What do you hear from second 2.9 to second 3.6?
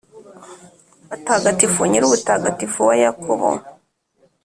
Yakobo,